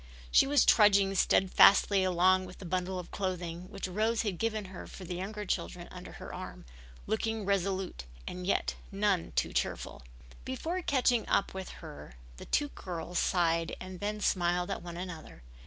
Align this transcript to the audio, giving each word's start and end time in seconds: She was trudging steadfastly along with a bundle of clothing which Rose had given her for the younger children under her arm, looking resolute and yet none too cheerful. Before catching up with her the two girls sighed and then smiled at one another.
She 0.31 0.47
was 0.47 0.65
trudging 0.65 1.13
steadfastly 1.13 2.03
along 2.03 2.45
with 2.47 2.59
a 2.59 2.65
bundle 2.65 2.97
of 2.97 3.11
clothing 3.11 3.69
which 3.69 3.87
Rose 3.87 4.23
had 4.23 4.39
given 4.39 4.65
her 4.73 4.87
for 4.87 5.03
the 5.03 5.13
younger 5.13 5.45
children 5.45 5.87
under 5.91 6.13
her 6.13 6.33
arm, 6.33 6.65
looking 7.05 7.45
resolute 7.45 8.05
and 8.25 8.47
yet 8.47 8.73
none 8.91 9.31
too 9.35 9.53
cheerful. 9.53 10.01
Before 10.43 10.81
catching 10.81 11.29
up 11.29 11.53
with 11.53 11.69
her 11.85 12.15
the 12.37 12.45
two 12.47 12.69
girls 12.69 13.19
sighed 13.19 13.75
and 13.79 13.99
then 13.99 14.21
smiled 14.21 14.71
at 14.71 14.81
one 14.81 14.97
another. 14.97 15.43